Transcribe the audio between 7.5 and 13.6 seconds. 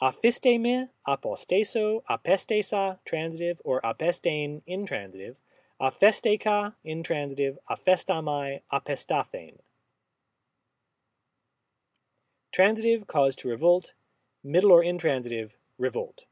Aphestamai, apestathane. Transitive, cause to